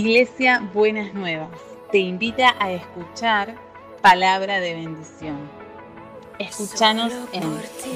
[0.00, 1.50] Iglesia Buenas Nuevas
[1.92, 3.54] te invita a escuchar
[4.00, 5.36] palabra de bendición.
[6.38, 7.42] Escúchanos en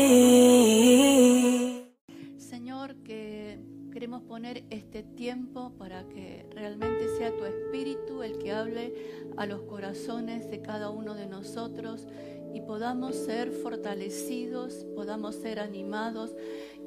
[2.38, 3.60] Señor, que
[3.92, 8.92] queremos poner este tiempo para que realmente sea tu espíritu el que hable
[9.36, 12.08] a los corazones de cada uno de nosotros
[12.54, 16.32] y podamos ser fortalecidos, podamos ser animados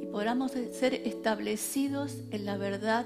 [0.01, 3.05] y podamos ser establecidos en la verdad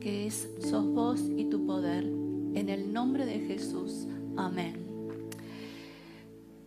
[0.00, 2.04] que es sos vos y tu poder.
[2.04, 4.06] En el nombre de Jesús.
[4.36, 4.86] Amén.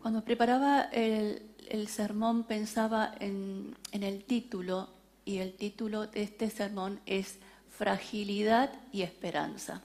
[0.01, 1.43] Cuando preparaba el,
[1.87, 4.89] sermón pensaba en, en el título
[5.25, 9.83] y el título de este sermón es Fragilidad y Esperanza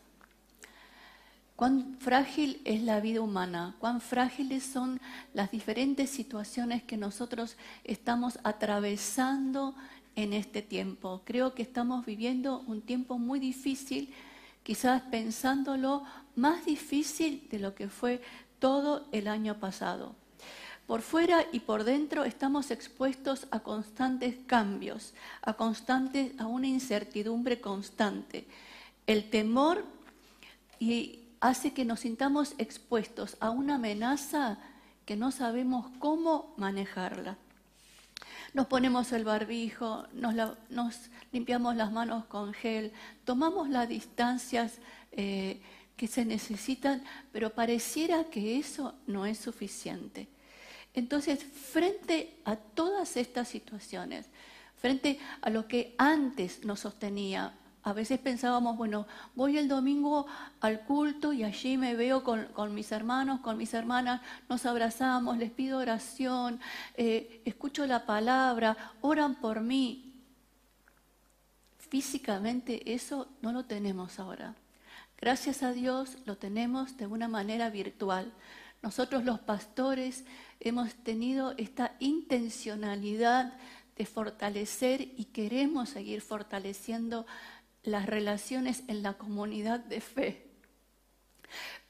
[1.62, 5.00] cuán frágil es la vida humana, cuán frágiles son
[5.32, 9.72] las diferentes situaciones que nosotros estamos atravesando
[10.16, 11.22] en este tiempo.
[11.24, 14.12] Creo que estamos viviendo un tiempo muy difícil,
[14.64, 16.02] quizás pensándolo
[16.34, 18.20] más difícil de lo que fue
[18.58, 20.16] todo el año pasado.
[20.88, 27.60] Por fuera y por dentro estamos expuestos a constantes cambios, a, constantes, a una incertidumbre
[27.60, 28.48] constante.
[29.06, 29.84] El temor
[30.80, 34.58] y hace que nos sintamos expuestos a una amenaza
[35.04, 37.36] que no sabemos cómo manejarla.
[38.54, 40.36] Nos ponemos el barbijo, nos,
[41.32, 42.92] limpiamos las manos con gel,
[43.24, 44.78] tomamos las distancias
[45.10, 45.60] eh,
[45.96, 50.28] que se necesitan, pero pareciera que eso no es suficiente.
[50.94, 54.26] Entonces, frente a todas estas situaciones,
[54.76, 57.52] frente a lo que antes nos sostenía,
[57.84, 60.26] a veces pensábamos, bueno, voy el domingo
[60.60, 65.50] al culto y allí me veo con, mis hermanos, con mis hermanas, nos abrazamos, les
[65.50, 66.60] pido oración,
[66.96, 70.14] eh, escucho la palabra, oran por mí.
[71.78, 74.54] Físicamente eso no lo tenemos ahora.
[75.20, 78.32] Gracias a Dios lo tenemos de una manera virtual.
[78.80, 80.24] Nosotros los pastores
[80.60, 83.54] hemos tenido esta intencionalidad
[83.96, 87.26] de fortalecer y queremos seguir fortaleciendo
[87.82, 90.46] las relaciones en la comunidad de fe,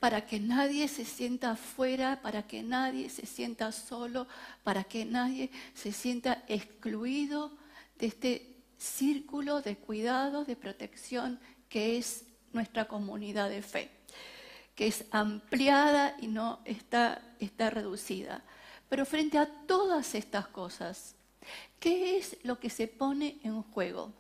[0.01, 4.27] para que nadie se sienta afuera, para que nadie se sienta solo,
[4.65, 7.57] para que nadie se sienta excluido
[7.99, 11.39] de este círculo de cuidado, de protección
[11.69, 13.91] que es nuestra comunidad de fe,
[14.75, 18.43] que es ampliada y no está, está reducida.
[18.89, 21.15] Pero frente a todas estas cosas,
[21.79, 24.13] ¿qué es lo que se pone en juego?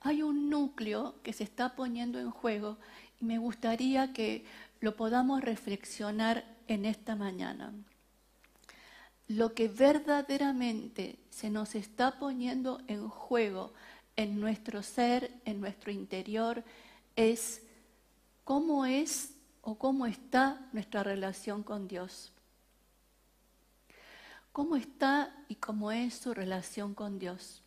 [0.00, 2.78] Hay un núcleo que se está poniendo en juego
[3.20, 4.44] y me gustaría que
[4.80, 7.72] lo podamos reflexionar en esta mañana.
[9.26, 13.72] Lo que verdaderamente se nos está poniendo en juego
[14.16, 16.64] en nuestro ser, en nuestro interior,
[17.16, 17.62] es
[18.44, 22.32] cómo es o cómo está nuestra relación con Dios.
[24.52, 27.62] ¿Cómo está y cómo es su relación con Dios?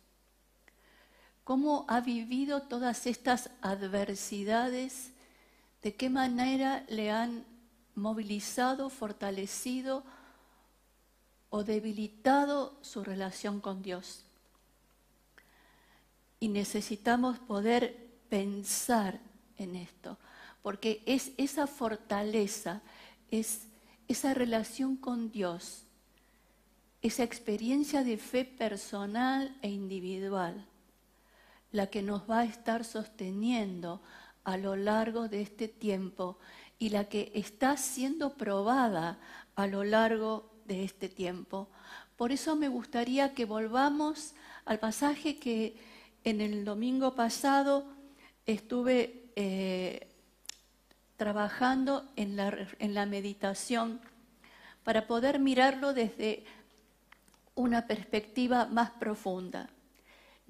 [1.44, 5.12] Cómo ha vivido todas estas adversidades,
[5.82, 7.44] de qué manera le han
[7.94, 10.04] movilizado, fortalecido
[11.50, 14.24] o debilitado su relación con Dios.
[16.38, 19.20] Y necesitamos poder pensar
[19.58, 20.18] en esto,
[20.62, 22.82] porque es esa fortaleza,
[23.30, 23.66] es
[24.08, 25.82] esa relación con Dios,
[27.02, 30.66] esa experiencia de fe personal e individual
[31.72, 34.02] la que nos va a estar sosteniendo
[34.44, 36.38] a lo largo de este tiempo
[36.78, 39.18] y la que está siendo probada
[39.56, 41.68] a lo largo de este tiempo.
[42.16, 44.34] Por eso me gustaría que volvamos
[44.64, 45.76] al pasaje que
[46.24, 47.84] en el domingo pasado
[48.46, 50.08] estuve eh,
[51.16, 54.00] trabajando en la, en la meditación
[54.84, 56.44] para poder mirarlo desde
[57.54, 59.68] una perspectiva más profunda.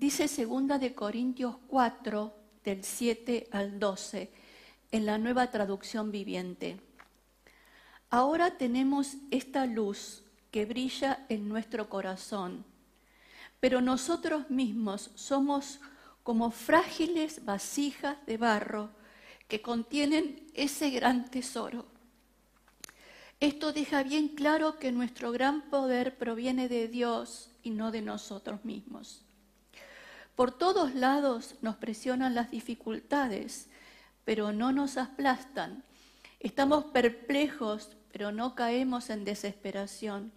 [0.03, 2.35] Dice segunda de Corintios 4,
[2.65, 4.33] del 7 al 12,
[4.91, 6.81] en la nueva traducción viviente.
[8.11, 12.65] Ahora tenemos esta luz que brilla en nuestro corazón,
[13.61, 15.79] pero nosotros mismos somos
[16.25, 18.91] como frágiles vasijas de barro
[19.47, 21.87] que contienen ese gran tesoro.
[23.39, 28.65] Esto deja bien claro que nuestro gran poder proviene de Dios y no de nosotros
[28.65, 29.23] mismos.
[30.43, 33.69] Por todos lados nos presionan las dificultades,
[34.25, 35.85] pero no nos aplastan.
[36.41, 40.33] Estamos perplejos, pero no caemos en desesperación.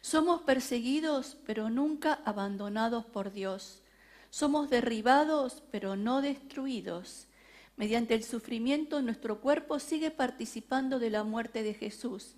[0.00, 3.84] Somos perseguidos, pero nunca abandonados por Dios.
[4.30, 7.28] Somos derribados, pero no destruidos.
[7.76, 12.34] Mediante el sufrimiento, nuestro cuerpo sigue participando de la muerte de Jesús,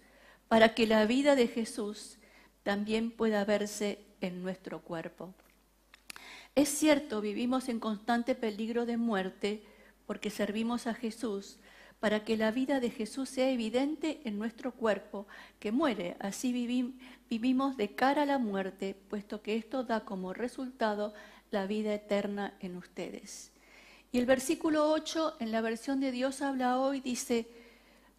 [0.47, 2.19] para que la vida de Jesús
[2.65, 5.33] también pueda verse en nuestro cuerpo.
[6.59, 9.63] Es cierto, vivimos en constante peligro de muerte
[10.07, 11.61] porque servimos a Jesús,
[12.01, 15.29] para que la vida de Jesús sea evidente en nuestro cuerpo,
[15.61, 16.17] que muere.
[16.19, 21.15] Así vivimos de cara a la muerte, puesto que esto da como resultado
[21.53, 23.53] la vida eterna en ustedes.
[24.11, 27.47] Y el versículo 8 en la versión de Dios habla hoy, dice,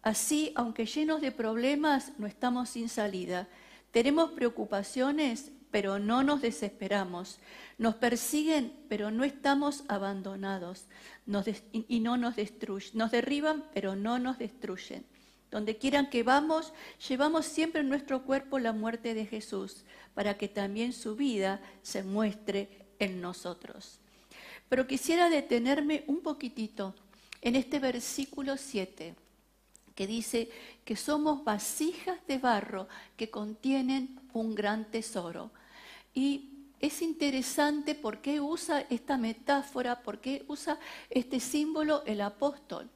[0.00, 3.48] así, aunque llenos de problemas, no estamos sin salida.
[3.90, 7.38] Tenemos preocupaciones, pero no nos desesperamos.
[7.78, 10.86] Nos persiguen, pero no estamos abandonados.
[11.72, 12.90] y no nos destruyen.
[12.94, 15.04] Nos derriban, pero no nos destruyen.
[15.50, 16.72] Donde quieran que vamos,
[17.08, 19.84] llevamos siempre en nuestro cuerpo la muerte de Jesús,
[20.14, 23.98] para que también su vida se muestre en nosotros.
[24.68, 26.94] Pero quisiera detenerme un poquitito
[27.42, 29.14] en este versículo 7
[29.94, 30.50] que dice
[30.84, 35.50] que somos vasijas de barro que contienen un gran tesoro.
[36.14, 40.78] Y es interesante por qué usa esta metáfora, por qué usa
[41.10, 42.90] este símbolo el apóstol.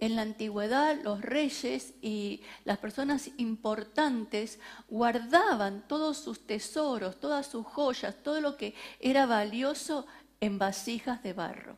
[0.00, 7.66] En la antigüedad los reyes y las personas importantes guardaban todos sus tesoros, todas sus
[7.66, 10.06] joyas, todo lo que era valioso
[10.40, 11.76] en vasijas de barro.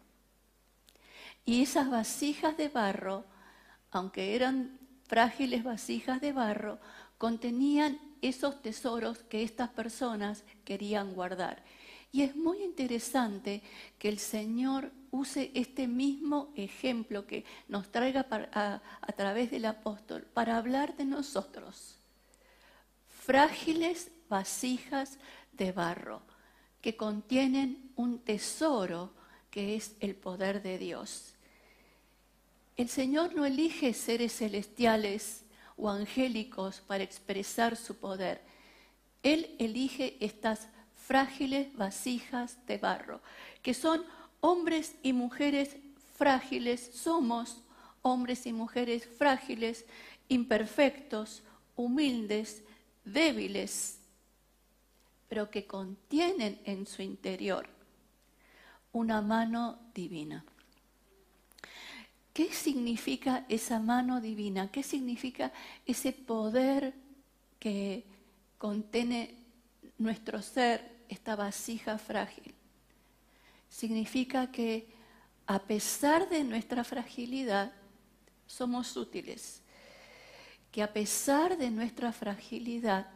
[1.47, 3.25] Y esas vasijas de barro
[3.91, 6.79] aunque eran frágiles vasijas de barro,
[7.19, 11.63] contenían esos tesoros que estas personas querían guardar.
[12.13, 13.63] Y es muy interesante
[13.99, 20.27] que el Señor use este mismo ejemplo que nos traiga a, a través del apóstol
[20.35, 21.97] para hablar de nosotros.
[23.09, 25.19] Frágiles vasijas
[25.53, 26.23] de barro
[26.81, 29.13] que contienen un tesoro
[29.51, 31.35] que es el poder de Dios.
[32.77, 35.45] El Señor no elige seres celestiales
[35.81, 38.41] o angélicos para expresar su poder.
[39.23, 43.21] Él elige estas frágiles vasijas de barro,
[43.62, 44.05] que son
[44.41, 45.77] hombres y mujeres
[46.17, 47.62] frágiles, somos
[48.03, 49.85] hombres y mujeres frágiles,
[50.29, 51.43] imperfectos,
[51.77, 52.62] humildes,
[53.05, 53.99] débiles,
[55.29, 57.69] pero que contienen en su interior
[58.93, 60.44] una mano divina.
[62.41, 64.73] ¿Qué significa esa mano divina?
[64.73, 65.53] ¿Qué significa
[65.85, 66.95] ese poder
[67.59, 68.07] que
[68.57, 69.35] contiene
[69.99, 72.55] nuestro ser, esta vasija frágil?
[73.69, 74.89] Significa que
[75.47, 77.75] a pesar de nuestra fragilidad,
[78.47, 79.61] somos útiles.
[80.73, 83.07] Que a pesar de nuestra fragilidad,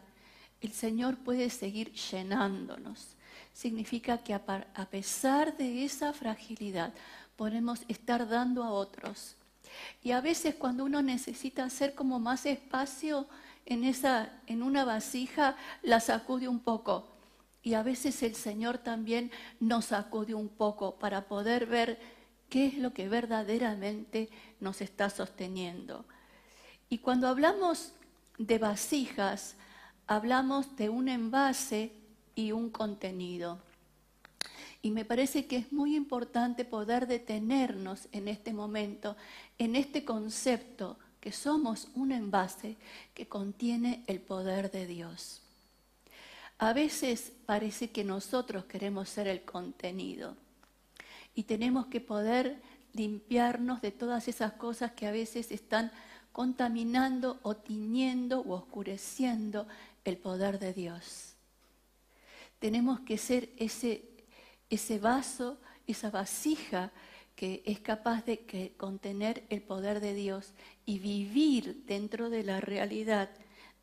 [0.61, 3.15] el Señor puede seguir llenándonos.
[3.53, 6.93] Significa que a pesar de esa fragilidad,
[7.35, 9.35] podemos estar dando a otros.
[10.03, 13.27] Y a veces cuando uno necesita hacer como más espacio
[13.65, 17.07] en, esa, en una vasija, la sacude un poco.
[17.63, 21.99] Y a veces el Señor también nos sacude un poco para poder ver
[22.49, 24.29] qué es lo que verdaderamente
[24.59, 26.05] nos está sosteniendo.
[26.89, 27.93] Y cuando hablamos
[28.37, 29.55] de vasijas,
[30.05, 31.91] hablamos de un envase
[32.35, 33.59] y un contenido.
[34.85, 39.17] Y me parece que es muy importante poder detenernos en este momento,
[39.57, 42.77] en este concepto que somos un envase
[43.15, 45.41] que contiene el poder de Dios.
[46.59, 50.37] A veces parece que nosotros queremos ser el contenido
[51.33, 52.61] y tenemos que poder
[52.93, 55.91] limpiarnos de todas esas cosas que a veces están
[56.31, 59.67] contaminando o tiñendo o oscureciendo
[60.03, 61.33] el poder de Dios.
[62.59, 64.14] Tenemos que ser ese
[64.69, 66.91] ese vaso, esa vasija
[67.35, 70.53] que es capaz de contener el poder de Dios
[70.85, 73.29] y vivir dentro de la realidad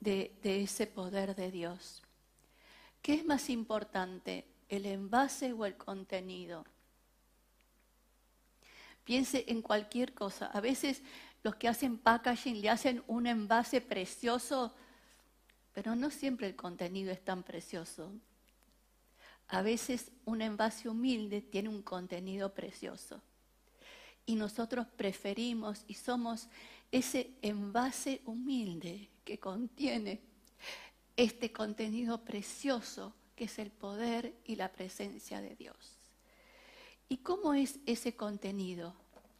[0.00, 2.02] de, ese poder de Dios.
[3.02, 6.64] ¿Qué es más importante, el envase o el contenido?
[9.04, 10.46] Piense en cualquier cosa.
[10.46, 11.02] A veces
[11.42, 14.74] los que hacen packaging le hacen un envase precioso,
[15.74, 18.12] pero no siempre el contenido es tan precioso
[19.52, 23.20] a veces un envase humilde tiene un contenido precioso.
[24.24, 26.48] Y nosotros preferimos y somos
[26.90, 30.22] ese envase humilde que contiene
[31.16, 35.98] este contenido precioso que es el poder y la presencia de Dios.
[37.10, 38.94] ¿Y cómo es ese contenido?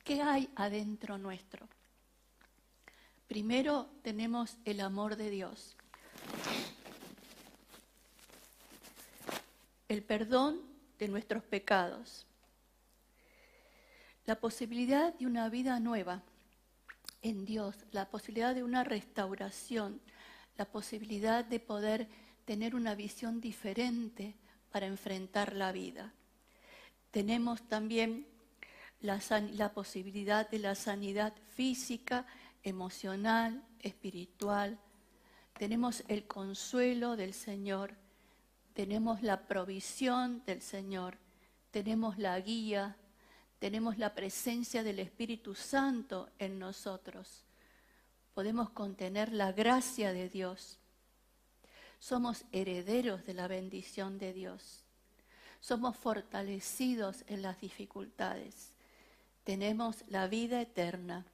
[0.05, 1.67] ¿Qué hay adentro nuestro?
[3.29, 5.75] Primero tenemos el amor de Dios.
[9.93, 10.63] El perdón
[10.99, 12.27] de nuestros pecados,
[14.25, 16.23] la posibilidad de una vida nueva
[17.21, 20.01] en Dios, la posibilidad de una restauración,
[20.57, 22.09] la posibilidad de poder
[22.47, 24.35] tener una visión diferente
[24.71, 26.15] para enfrentar la vida.
[27.11, 28.27] Tenemos también
[29.01, 32.27] la, posibilidad de la sanidad física,
[32.63, 34.79] emocional, espiritual.
[35.59, 37.95] Tenemos el consuelo del Señor,
[38.75, 41.19] tenemos la provisión del Señor,
[41.71, 42.97] tenemos la guía,
[43.59, 47.45] tenemos la presencia del Espíritu Santo en nosotros.
[48.35, 50.79] Podemos contener la gracia de Dios.
[51.99, 54.85] Somos herederos de la bendición de Dios.
[55.61, 58.73] Somos fortalecidos en las dificultades.
[59.45, 61.25] Tenemos la vida eterna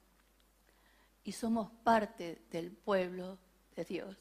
[1.23, 3.39] y somos parte del pueblo
[3.75, 4.17] de Dios.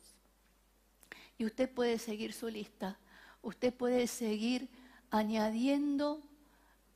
[1.36, 2.98] Y usted puede seguir su lista.
[3.42, 4.68] Usted puede seguir
[5.10, 6.22] añadiendo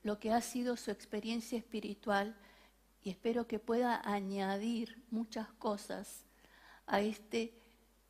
[0.03, 2.37] lo que ha sido su experiencia espiritual
[3.03, 6.25] y espero que pueda añadir muchas cosas
[6.87, 7.55] a este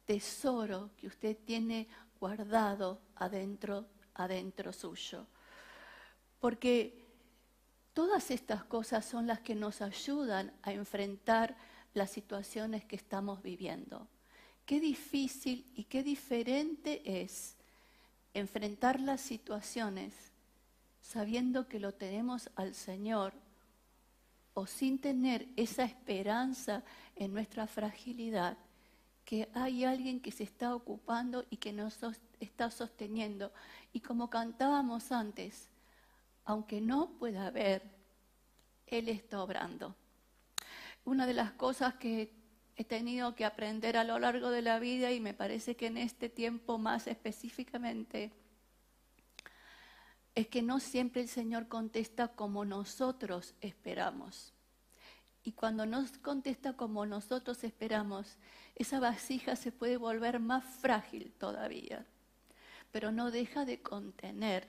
[0.04, 5.26] tesoro que usted tiene guardado adentro, adentro suyo.
[6.40, 7.04] Porque
[7.92, 11.56] todas estas cosas son las que nos ayudan a enfrentar
[11.94, 14.08] las situaciones que estamos viviendo.
[14.66, 17.56] Qué difícil y qué diferente es
[18.34, 20.14] enfrentar las situaciones
[21.00, 23.34] sabiendo que lo tenemos al Señor
[24.54, 26.84] o sin tener esa esperanza
[27.16, 28.56] en nuestra fragilidad,
[29.24, 31.98] que hay alguien que se está ocupando y que nos
[32.40, 33.52] está sosteniendo.
[33.92, 35.68] Y como cantábamos antes,
[36.44, 37.82] aunque no pueda ver,
[38.86, 39.94] Él está obrando.
[41.04, 42.41] Una de las cosas que
[42.76, 45.98] he tenido que aprender a lo largo de la vida y me parece que en
[45.98, 48.32] este tiempo más específicamente,
[50.34, 54.54] es que no siempre el Señor contesta como nosotros esperamos.
[55.44, 58.38] Y cuando nos contesta como nosotros esperamos,
[58.76, 62.06] esa vasija se puede volver más frágil todavía,
[62.92, 64.68] pero no deja de contener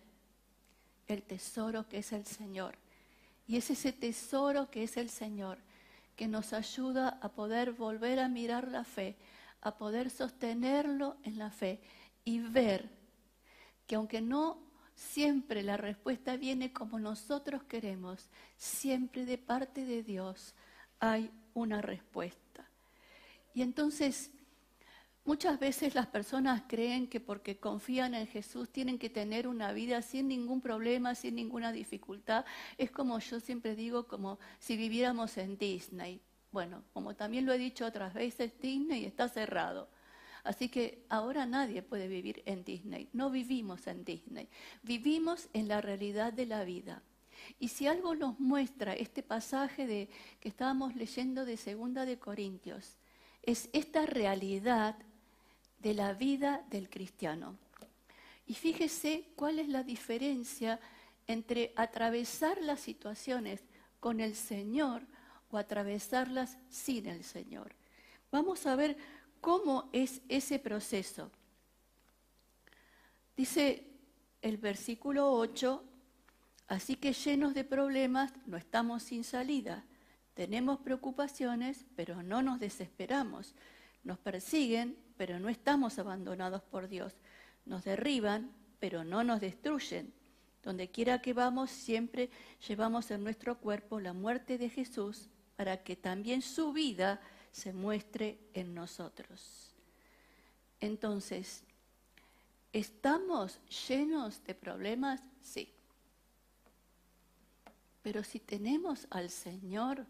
[1.07, 2.75] el tesoro que es el Señor.
[3.47, 5.59] Y es ese tesoro que es el Señor
[6.15, 9.15] que nos ayuda a poder volver a mirar la fe,
[9.61, 11.81] a poder sostenerlo en la fe
[12.23, 12.89] y ver
[13.87, 18.29] que aunque no Siempre la respuesta viene como nosotros queremos.
[18.57, 20.53] Siempre de parte de Dios
[20.99, 22.69] hay una respuesta.
[23.53, 24.31] Y entonces,
[25.25, 30.01] muchas veces las personas creen que porque confían en Jesús tienen que tener una vida
[30.01, 32.45] sin ningún problema, sin ninguna dificultad.
[32.77, 36.21] Es como yo siempre digo, como si viviéramos en Disney.
[36.51, 39.89] Bueno, como también lo he dicho otras veces, Disney está cerrado.
[40.43, 43.09] Así que ahora nadie puede vivir en Disney.
[43.13, 44.49] No vivimos en Disney.
[44.81, 47.01] Vivimos en la realidad de la vida.
[47.59, 52.97] Y si algo nos muestra este pasaje de, que estábamos leyendo de Segunda de Corintios,
[53.41, 54.97] es esta realidad
[55.83, 57.57] de la vida del cristiano.
[58.47, 60.79] Y fíjese cuál es la diferencia
[61.27, 63.61] entre atravesar las situaciones
[63.99, 65.03] con el Señor
[65.51, 67.75] o atravesarlas sin el Señor.
[68.31, 68.97] Vamos a ver
[69.43, 71.29] ¿Cómo es ese proceso?
[73.35, 73.85] Dice
[74.41, 75.83] el versículo 8,
[76.69, 79.83] así que llenos de problemas no estamos sin salida.
[80.33, 83.53] Tenemos preocupaciones, pero no nos desesperamos.
[84.05, 87.13] Nos persiguen, pero no estamos abandonados por Dios.
[87.65, 90.13] Nos derriban, pero no nos destruyen.
[90.63, 92.29] Donde quiera que vamos, siempre
[92.67, 98.39] llevamos en nuestro cuerpo la muerte de Jesús para que también su vida se muestre
[98.53, 99.73] en nosotros.
[100.79, 101.63] Entonces,
[102.71, 105.21] ¿estamos llenos de problemas?
[105.41, 105.71] Sí.
[108.01, 110.05] Pero si tenemos al Señor,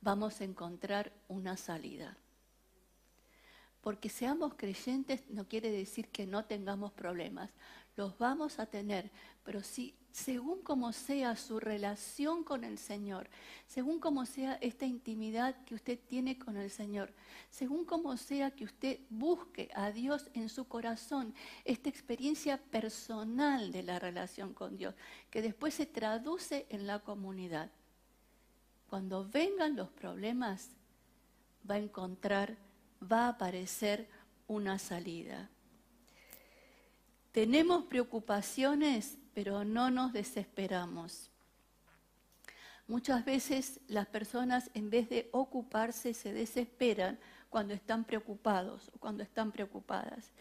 [0.00, 2.16] vamos a encontrar una salida.
[3.80, 7.50] Porque seamos creyentes no quiere decir que no tengamos problemas.
[7.96, 9.10] Los vamos a tener,
[9.44, 13.28] pero si según como sea su relación con el Señor,
[13.66, 17.12] según como sea esta intimidad que usted tiene con el Señor,
[17.48, 21.34] según como sea que usted busque a Dios en su corazón,
[21.64, 24.94] esta experiencia personal de la relación con Dios,
[25.30, 27.70] que después se traduce en la comunidad.
[28.88, 30.70] Cuando vengan los problemas,
[31.68, 32.56] va a encontrar,
[33.00, 34.08] va a aparecer
[34.46, 35.48] una salida.
[37.32, 41.30] Tenemos preocupaciones pero no nos desesperamos.
[42.88, 49.22] Muchas veces las personas en vez de ocuparse se desesperan cuando están preocupados o cuando
[49.22, 50.32] están preocupadas.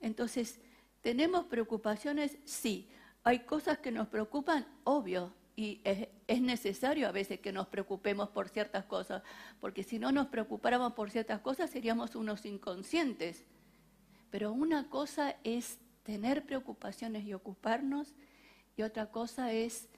[0.00, 0.60] Entonces
[1.06, 2.36] ¿Tenemos preocupaciones?
[2.44, 2.88] Sí.
[3.22, 4.66] ¿Hay cosas que nos preocupan?
[4.82, 5.32] Obvio.
[5.56, 9.22] Y es, es, necesario a veces que nos preocupemos por ciertas cosas,
[9.58, 13.44] porque si no nos preocupáramos por ciertas cosas seríamos unos inconscientes.
[14.30, 18.14] Pero una cosa es tener preocupaciones y ocuparnos,
[18.76, 19.88] y otra cosa es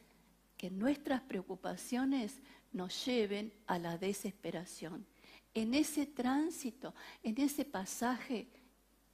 [0.56, 2.40] que nuestras preocupaciones
[2.72, 5.06] nos lleven a la desesperación.
[5.54, 8.48] En ese tránsito, en ese pasaje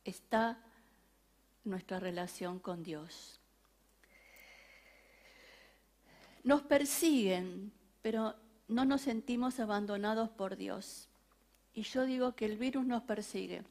[0.05, 0.63] está
[1.65, 3.41] nuestra relación con Dios.
[6.45, 8.37] Nos persiguen, pero
[8.69, 11.09] no nos sentimos abandonados por Dios.
[11.73, 13.65] Y yo digo que el virus nos persigue.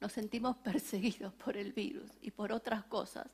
[0.00, 3.28] Nos sentimos perseguidos por el virus y por otras cosas.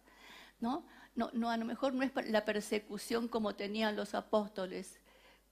[0.60, 0.84] ¿no?
[1.14, 5.00] No, a lo mejor no es la persecución como tenían los apóstoles,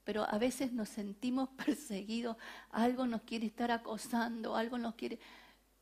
[0.05, 2.37] pero a veces nos sentimos perseguidos,
[2.71, 5.19] algo nos quiere estar acosando, algo nos quiere,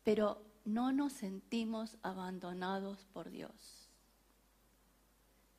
[0.02, 3.83] pero no nos sentimos abandonados por Dios.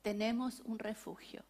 [0.06, 1.42] Tenemos un refugio.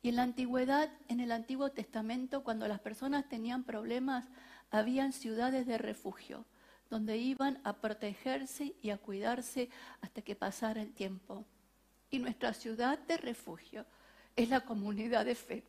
[0.00, 4.26] Y en la antigüedad, en el Antiguo Testamento, cuando las personas tenían problemas,
[4.70, 6.46] habían ciudades de refugio,
[6.88, 9.70] donde iban a protegerse y a cuidarse
[10.02, 11.44] hasta que pasara el tiempo.
[12.12, 13.86] Y nuestra ciudad de refugio
[14.36, 15.64] es la comunidad de fe.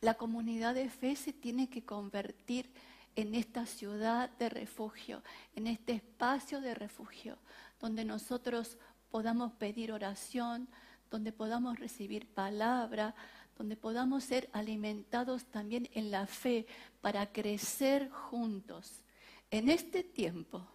[0.00, 2.70] La comunidad de fe se tiene que convertir
[3.16, 5.24] en esta ciudad de refugio,
[5.56, 7.38] en este espacio de refugio,
[7.80, 8.78] donde nosotros
[9.10, 10.68] podamos pedir oración,
[11.10, 13.14] donde podamos recibir palabra,
[13.58, 16.66] donde podamos ser alimentados también en la fe
[17.00, 19.02] para crecer juntos.
[19.50, 20.66] En este tiempo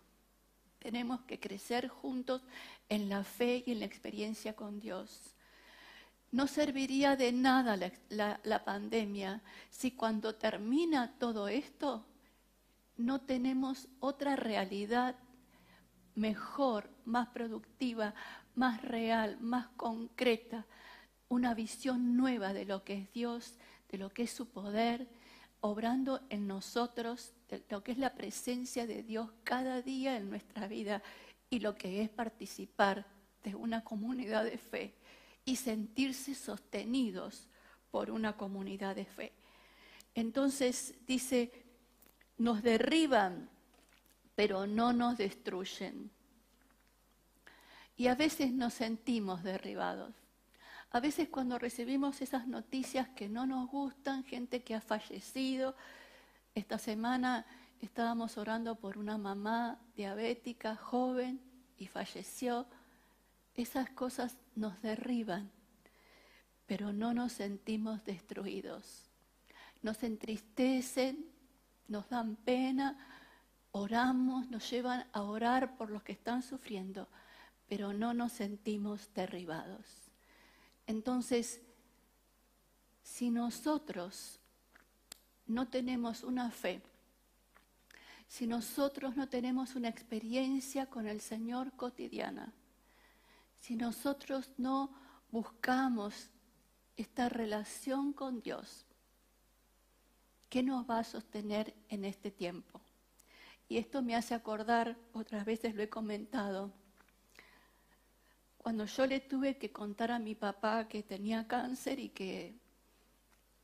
[0.80, 2.44] tenemos que crecer juntos
[2.90, 5.34] en la fe y en la experiencia con Dios.
[6.32, 7.76] No serviría de nada
[8.10, 12.06] la, pandemia si cuando termina todo esto
[12.98, 15.16] no tenemos otra realidad
[16.14, 18.14] mejor, más productiva,
[18.56, 20.66] más real, más concreta,
[21.30, 23.58] una visión nueva de lo que es Dios,
[23.90, 25.08] de lo que es su poder,
[25.62, 30.68] obrando en nosotros, de lo que es la presencia de Dios cada día en nuestra
[30.68, 31.02] vida
[31.50, 33.06] y lo que es participar
[33.44, 34.94] de una comunidad de fe
[35.46, 37.48] y sentirse sostenidos
[37.92, 39.32] por una comunidad de fe.
[40.16, 41.52] Entonces dice,
[42.38, 43.50] nos derriban,
[44.36, 46.12] pero no nos destruyen.
[47.98, 50.14] Y a veces nos sentimos derribados.
[50.92, 55.76] A veces cuando recibimos esas noticias que no nos gustan, gente que ha fallecido,
[56.54, 57.46] esta semana
[57.82, 61.42] estábamos orando por una mamá diabética, joven,
[61.78, 62.66] y falleció,
[63.56, 65.52] esas cosas nos derriban,
[66.66, 69.10] pero no nos sentimos destruidos.
[69.82, 71.26] Nos entristecen,
[71.88, 72.98] nos dan pena,
[73.72, 77.08] oramos, nos llevan a orar por los que están sufriendo,
[77.68, 79.86] pero no nos sentimos derribados.
[80.88, 81.62] Entonces,
[83.04, 84.40] si nosotros
[85.48, 86.82] no tenemos una fe,
[88.28, 92.54] si nosotros no tenemos una experiencia con el Señor cotidiana,
[93.62, 94.92] si nosotros no
[95.32, 96.30] buscamos
[96.98, 98.86] esta relación con Dios,
[100.50, 102.82] ¿qué nos va a sostener en este tiempo?
[103.68, 106.72] Y esto me hace acordar, otras veces lo he comentado,
[108.66, 112.56] cuando yo le tuve que contar a mi papá que tenía cáncer y que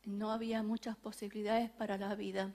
[0.04, 2.54] no había muchas posibilidades para la vida,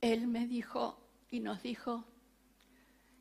[0.00, 0.96] él me dijo
[1.32, 2.04] y nos dijo,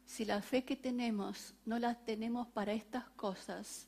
[0.06, 3.88] si la fe que tenemos no la tenemos para estas cosas,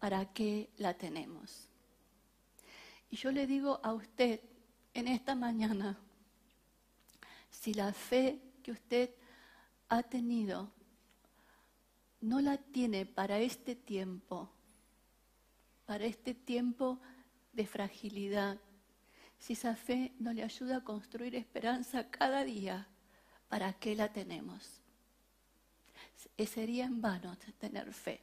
[0.00, 1.68] ¿para qué la tenemos?
[3.10, 4.40] Y yo le digo a usted
[4.94, 5.98] en esta mañana,
[7.50, 9.10] si la fe que usted
[9.90, 10.72] ha tenido
[12.24, 14.50] no la tiene para este tiempo,
[15.84, 16.98] para este tiempo
[17.52, 18.58] de fragilidad,
[19.38, 22.88] si esa fe no le ayuda a construir esperanza cada día,
[23.48, 24.80] ¿para qué la tenemos?
[26.46, 28.20] Sería en vano tener fe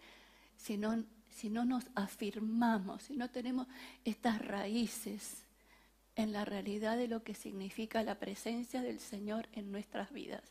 [0.58, 3.68] si no, si no nos afirmamos, si no tenemos
[4.04, 5.46] estas raíces
[6.16, 10.44] en la realidad de lo que significa la presencia del Señor en nuestras vidas.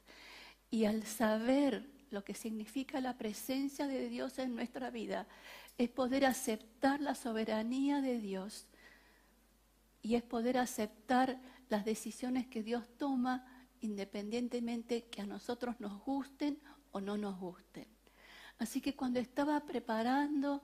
[0.70, 5.26] Y al saber lo que significa la presencia de Dios en nuestra vida,
[5.78, 8.66] es poder aceptar la soberanía de Dios
[10.02, 13.46] y es poder aceptar las decisiones que Dios toma
[13.80, 16.58] independientemente que a nosotros nos gusten
[16.92, 17.86] o no nos gusten.
[18.58, 20.62] Así que cuando estaba preparando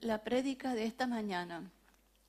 [0.00, 1.70] la prédica de esta mañana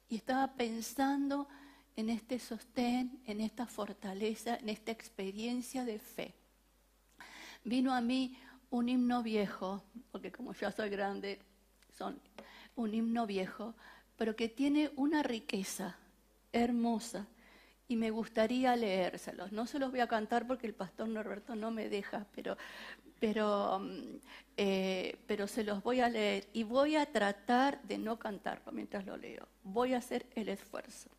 [0.09, 1.47] y estaba pensando
[1.95, 6.33] en este sostén, en esta fortaleza, en esta experiencia de fe,
[7.65, 8.37] vino a mí
[8.69, 11.39] un himno viejo, porque como ya soy grande,
[11.97, 12.19] son
[12.75, 13.75] un himno viejo,
[14.17, 15.97] pero que tiene una riqueza
[16.53, 17.27] hermosa
[17.87, 19.51] y me gustaría leérselos.
[19.51, 22.57] No se los voy a cantar porque el pastor Norberto no me deja, pero,
[23.19, 24.17] pero, mm,
[24.57, 29.05] eh, pero se los voy a leer y voy a tratar de no cantarlo mientras
[29.05, 29.47] lo leo.
[29.63, 31.09] Voy a hacer el esfuerzo.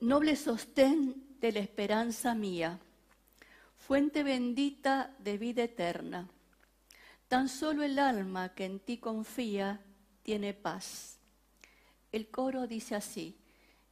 [0.00, 2.78] Noble sostén de la esperanza mía,
[3.86, 6.28] fuente bendita de vida eterna.
[7.26, 9.80] Tan solo el alma que en ti confía
[10.22, 11.18] tiene paz.
[12.12, 13.36] El coro dice así,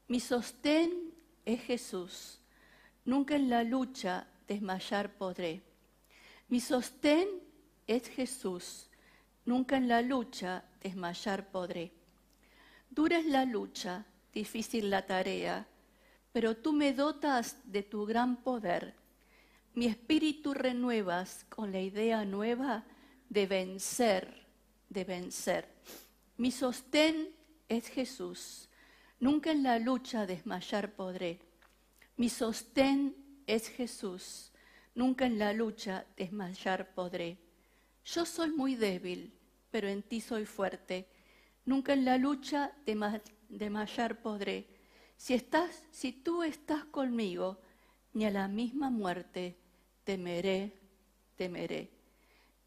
[0.06, 1.12] mi sostén
[1.44, 2.38] es Jesús,
[3.04, 5.62] nunca en la lucha desmayar podré.
[6.48, 7.28] Mi sostén
[7.86, 8.88] es Jesús,
[9.44, 11.92] nunca en la lucha desmayar podré.
[12.88, 15.66] Dura es la lucha, difícil la tarea,
[16.32, 18.99] pero tú me dotas de tu gran poder.
[19.74, 22.84] Mi espíritu renuevas con la idea nueva
[23.28, 24.46] de vencer,
[24.88, 25.68] de vencer.
[26.36, 27.30] Mi sostén
[27.68, 28.68] es Jesús,
[29.20, 31.40] nunca en la lucha desmayar podré.
[32.16, 33.14] Mi sostén
[33.46, 34.52] es Jesús,
[34.94, 37.38] nunca en la lucha desmayar podré.
[38.04, 39.32] Yo soy muy débil,
[39.70, 41.08] pero en ti soy fuerte.
[41.64, 42.72] Nunca en la lucha
[43.48, 44.80] desmayar podré
[45.20, 47.60] si, estás, si tú estás conmigo,
[48.12, 49.56] ni a la misma muerte
[50.04, 50.72] temeré,
[51.36, 51.90] temeré.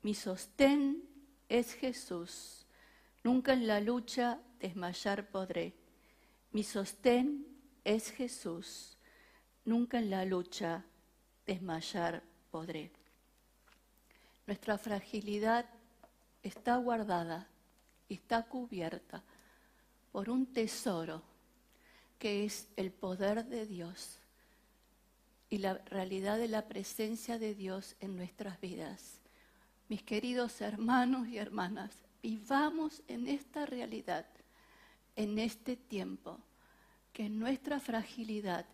[0.01, 1.03] Mi sostén
[1.49, 2.65] es Jesús.
[3.23, 5.73] Nunca en la lucha desmayar podré.
[6.51, 7.45] Mi sostén
[7.83, 8.97] es Jesús.
[9.65, 10.85] Nunca en la lucha
[11.45, 12.91] desmayar podré.
[14.45, 15.65] Nuestra fragilidad
[16.41, 17.47] está guardada,
[18.09, 19.23] está cubierta
[20.11, 21.21] por un tesoro
[22.19, 24.19] que es el poder de Dios
[25.53, 29.19] y la realidad de la presencia de Dios en nuestras vidas.
[29.87, 34.25] Mis queridos hermanos y hermanas, vivamos en esta realidad,
[35.15, 36.39] en este tiempo,
[37.11, 38.65] que en nuestra fragilidad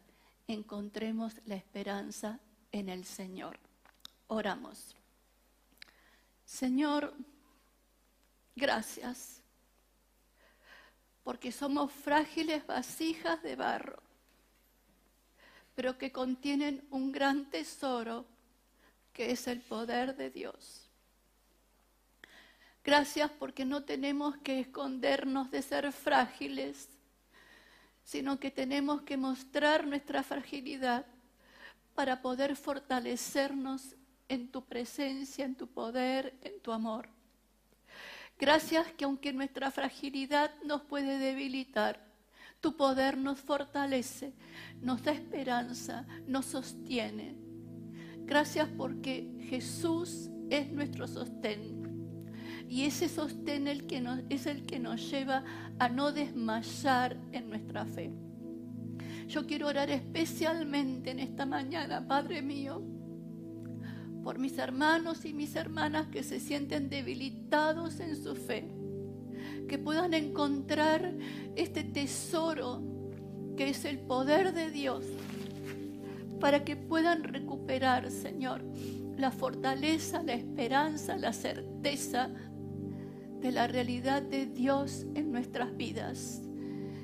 [0.47, 2.39] encontremos la esperanza
[2.71, 3.59] en el Señor.
[4.27, 4.95] Oramos.
[6.45, 7.13] Señor,
[8.55, 9.41] gracias
[11.25, 14.01] porque somos frágiles vasijas de barro,
[15.79, 18.25] pero que contienen un gran tesoro
[19.13, 20.89] que es el poder de Dios.
[22.83, 26.89] Gracias porque no tenemos que escondernos de ser frágiles,
[28.03, 31.05] sino que tenemos que mostrar nuestra fragilidad
[31.95, 33.95] para poder fortalecernos
[34.27, 37.07] en tu presencia, en tu poder, en tu amor.
[38.37, 42.08] Gracias que aunque nuestra fragilidad nos puede debilitar,
[42.61, 44.33] tu poder nos fortalece,
[44.81, 47.35] nos da esperanza, nos sostiene.
[48.25, 51.79] Gracias porque Jesús es nuestro sostén.
[52.67, 55.43] Y ese sostén es el que nos lleva
[55.79, 58.11] a no desmayar en nuestra fe.
[59.27, 62.83] Yo quiero orar especialmente en esta mañana, Padre mío,
[64.23, 68.69] por mis hermanos y mis hermanas que se sienten debilitados en su fe,
[69.69, 71.13] que puedan encontrar
[71.55, 72.83] este tesoro
[73.55, 75.05] que es el poder de Dios,
[76.41, 78.61] para que puedan recuperar, Señor,
[79.17, 82.29] la fortaleza, la esperanza, la certeza
[83.39, 86.41] de la realidad de Dios en nuestras vidas.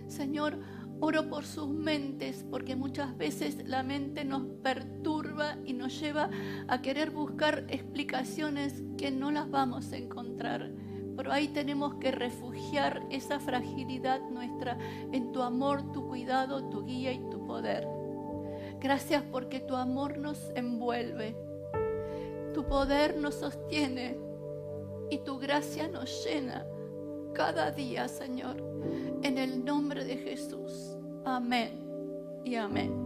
[0.07, 0.59] Señor,
[1.01, 6.29] Oro por sus mentes porque muchas veces la mente nos perturba y nos lleva
[6.69, 10.71] a querer buscar explicaciones que no las vamos a encontrar.
[11.15, 14.77] Pero ahí tenemos que refugiar esa fragilidad nuestra
[15.11, 17.87] en tu amor, tu cuidado, tu guía y tu poder.
[18.79, 21.35] Gracias porque tu amor nos envuelve,
[22.53, 24.17] tu poder nos sostiene
[25.09, 26.65] y tu gracia nos llena
[27.33, 28.57] cada día, Señor,
[29.23, 30.97] en el nombre de Jesús.
[31.25, 31.71] Amén
[32.43, 33.04] y amén.